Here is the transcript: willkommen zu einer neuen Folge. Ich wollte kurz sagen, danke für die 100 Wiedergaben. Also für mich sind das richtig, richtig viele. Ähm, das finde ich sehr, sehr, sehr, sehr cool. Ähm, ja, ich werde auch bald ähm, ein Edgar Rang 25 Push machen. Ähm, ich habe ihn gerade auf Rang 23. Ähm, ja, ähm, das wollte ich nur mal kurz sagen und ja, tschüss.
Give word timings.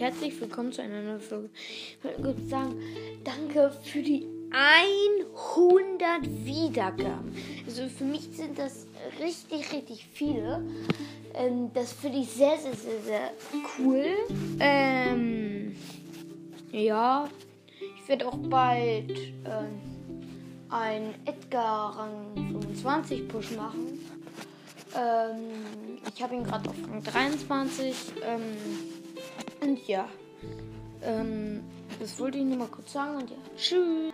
willkommen 0.00 0.72
zu 0.72 0.80
einer 0.80 1.02
neuen 1.02 1.20
Folge. 1.20 1.50
Ich 1.54 2.04
wollte 2.04 2.22
kurz 2.22 2.48
sagen, 2.48 2.80
danke 3.24 3.72
für 3.82 4.00
die 4.00 4.26
100 4.52 6.22
Wiedergaben. 6.44 7.34
Also 7.66 7.88
für 7.88 8.04
mich 8.04 8.28
sind 8.32 8.58
das 8.58 8.86
richtig, 9.18 9.72
richtig 9.72 10.06
viele. 10.12 10.62
Ähm, 11.34 11.70
das 11.74 11.92
finde 11.92 12.18
ich 12.18 12.30
sehr, 12.30 12.56
sehr, 12.58 12.74
sehr, 12.74 13.00
sehr 13.04 13.32
cool. 13.78 14.06
Ähm, 14.60 15.74
ja, 16.70 17.28
ich 17.80 18.08
werde 18.08 18.28
auch 18.28 18.38
bald 18.38 19.10
ähm, 19.10 19.80
ein 20.70 21.14
Edgar 21.24 21.98
Rang 21.98 22.52
25 22.52 23.26
Push 23.26 23.50
machen. 23.56 23.98
Ähm, 24.96 25.98
ich 26.14 26.22
habe 26.22 26.36
ihn 26.36 26.44
gerade 26.44 26.70
auf 26.70 26.76
Rang 26.88 27.02
23. 27.02 27.94
Ähm, 28.24 28.97
ja, 29.88 30.08
ähm, 31.02 31.64
das 31.98 32.20
wollte 32.20 32.38
ich 32.38 32.44
nur 32.44 32.58
mal 32.58 32.68
kurz 32.68 32.92
sagen 32.92 33.16
und 33.16 33.30
ja, 33.30 33.36
tschüss. 33.56 34.12